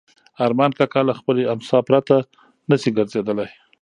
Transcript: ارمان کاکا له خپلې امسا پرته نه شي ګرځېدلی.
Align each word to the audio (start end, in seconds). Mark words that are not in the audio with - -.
ارمان 0.45 0.71
کاکا 0.77 1.01
له 1.09 1.13
خپلې 1.19 1.43
امسا 1.53 1.77
پرته 1.87 2.15
نه 2.69 2.75
شي 2.81 2.89
ګرځېدلی. 2.97 3.49